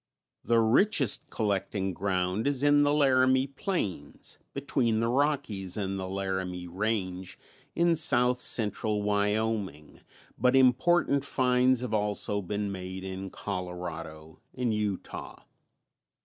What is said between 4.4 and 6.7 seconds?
between the Rockies and the Laramie